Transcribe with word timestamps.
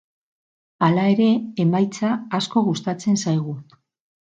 Hala 0.87 1.03
ere, 1.17 1.29
emaitza 1.67 2.17
asko 2.41 2.67
gustatzen 2.73 3.25
zaigu. 3.27 3.61